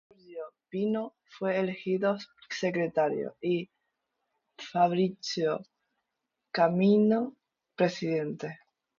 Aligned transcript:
Giorgio 0.09 0.55
Vido 0.71 1.13
fue 1.25 1.59
elegido 1.59 2.17
secretario 2.49 3.35
y 3.39 3.69
Fabrizio 4.57 5.61
Comencini 6.51 7.35
presidente. 7.75 8.57